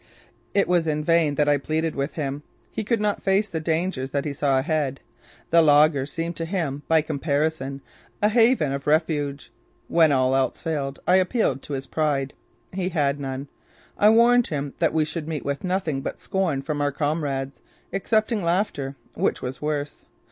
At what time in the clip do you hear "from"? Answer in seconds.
16.63-16.81